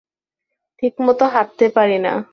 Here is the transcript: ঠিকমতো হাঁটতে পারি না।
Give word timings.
ঠিকমতো 0.83 1.25
হাঁটতে 1.33 1.65
পারি 1.75 1.97
না। 1.99 2.13